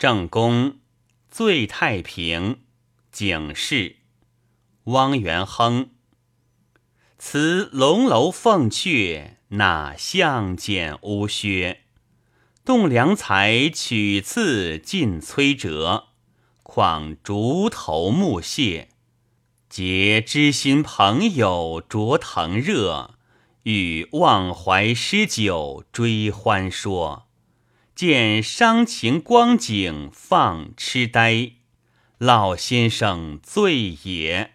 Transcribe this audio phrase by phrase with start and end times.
[0.00, 0.78] 正宫
[1.30, 2.62] 醉太平，
[3.12, 3.96] 景氏
[4.84, 5.90] 汪元亨。
[7.18, 11.82] 辞龙楼凤阙，哪相见乌靴？
[12.64, 16.06] 栋梁才取次尽摧折，
[16.62, 18.88] 况竹头木屑。
[19.68, 23.16] 结知心朋友灼腾热，
[23.64, 27.26] 欲忘怀诗酒追欢说。
[27.94, 31.52] 见伤情光景放痴呆，
[32.18, 34.54] 老先生醉也。